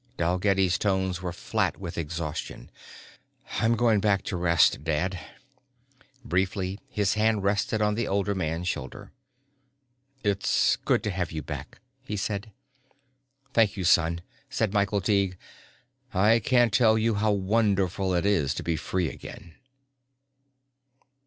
Dalgetty's 0.17 0.79
tones 0.79 1.21
were 1.21 1.31
flat 1.31 1.77
with 1.77 1.95
exhaustion. 1.95 2.71
"I'm 3.59 3.75
going 3.75 3.99
back 3.99 4.23
to 4.23 4.35
rest, 4.35 4.83
Dad." 4.83 5.19
Briefly 6.25 6.79
his 6.89 7.13
hand 7.13 7.43
rested 7.43 7.83
on 7.83 7.93
the 7.93 8.07
older 8.07 8.33
man's 8.33 8.67
shoulder. 8.67 9.11
"It's 10.23 10.75
good 10.77 11.03
to 11.03 11.11
have 11.11 11.31
you 11.31 11.43
back," 11.43 11.81
he 12.03 12.17
said. 12.17 12.51
"Thank 13.53 13.77
you, 13.77 13.83
son," 13.83 14.21
said 14.49 14.73
Michael 14.73 15.01
Tighe. 15.01 15.37
"I 16.15 16.39
can't 16.39 16.73
tell 16.73 16.97
you 16.97 17.13
how 17.13 17.29
wonderful 17.31 18.15
it 18.15 18.25
is 18.25 18.55
to 18.55 18.63
be 18.63 18.77
free 18.77 19.07
again." 19.07 19.53